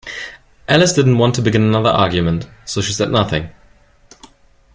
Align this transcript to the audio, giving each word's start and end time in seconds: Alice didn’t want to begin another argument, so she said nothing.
Alice 0.67 0.93
didn’t 0.95 1.19
want 1.19 1.35
to 1.35 1.43
begin 1.43 1.61
another 1.61 1.91
argument, 1.91 2.47
so 2.65 2.81
she 2.81 2.91
said 2.91 3.11
nothing. 3.11 3.51